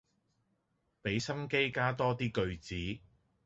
[1.03, 3.01] 俾心機加多啲句子